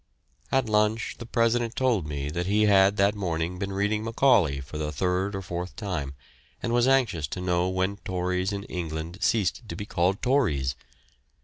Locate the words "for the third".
4.59-5.35